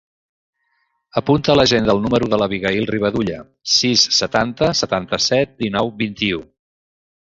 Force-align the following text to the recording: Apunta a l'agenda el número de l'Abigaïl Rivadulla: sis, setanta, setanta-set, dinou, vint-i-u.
Apunta 1.21 1.51
a 1.53 1.55
l'agenda 1.59 1.93
el 1.97 2.01
número 2.07 2.31
de 2.33 2.41
l'Abigaïl 2.43 2.89
Rivadulla: 2.93 3.39
sis, 3.77 4.09
setanta, 4.23 4.75
setanta-set, 4.85 5.59
dinou, 5.65 5.97
vint-i-u. 6.05 6.47